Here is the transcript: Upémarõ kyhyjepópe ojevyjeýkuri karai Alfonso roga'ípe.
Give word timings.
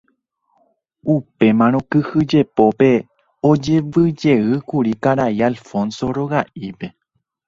Upémarõ 1.15 1.81
kyhyjepópe 1.95 2.87
ojevyjeýkuri 3.49 4.95
karai 5.09 5.29
Alfonso 5.49 6.11
roga'ípe. 6.19 6.91